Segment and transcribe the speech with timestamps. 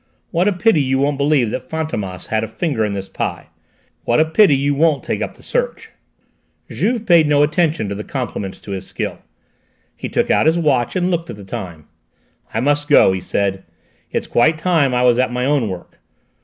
[0.31, 3.49] What a pity you won't believe that Fantômas had a finger in this pie!
[4.03, 5.91] What a pity you won't take up the search!"
[6.71, 9.19] Juve paid no heed to the compliments to his skill.
[9.95, 11.85] He took out his watch and looked at the time.
[12.51, 13.63] "I must go," he said;
[14.11, 15.99] "it's quite time I was at my own work.